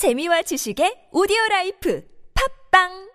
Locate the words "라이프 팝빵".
1.50-3.09